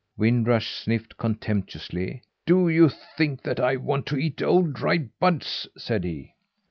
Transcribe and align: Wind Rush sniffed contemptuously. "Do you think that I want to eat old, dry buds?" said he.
Wind 0.17 0.47
Rush 0.47 0.73
sniffed 0.73 1.15
contemptuously. 1.15 2.23
"Do 2.47 2.67
you 2.67 2.89
think 2.89 3.43
that 3.43 3.59
I 3.59 3.75
want 3.75 4.07
to 4.07 4.17
eat 4.17 4.41
old, 4.41 4.73
dry 4.73 4.97
buds?" 5.19 5.67
said 5.77 6.03
he. 6.05 6.33